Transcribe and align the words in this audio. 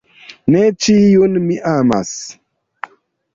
Ne 0.53 0.61
ĉiun 0.85 1.37
mi 1.49 1.59
amas. 1.73 2.15